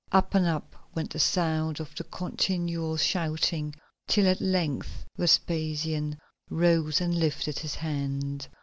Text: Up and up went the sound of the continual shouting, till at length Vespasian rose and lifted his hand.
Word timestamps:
Up 0.11 0.33
and 0.33 0.47
up 0.47 0.75
went 0.95 1.11
the 1.11 1.19
sound 1.19 1.79
of 1.79 1.93
the 1.93 2.03
continual 2.03 2.97
shouting, 2.97 3.75
till 4.07 4.27
at 4.27 4.41
length 4.41 5.05
Vespasian 5.15 6.17
rose 6.49 6.99
and 6.99 7.13
lifted 7.19 7.59
his 7.59 7.75
hand. 7.75 8.47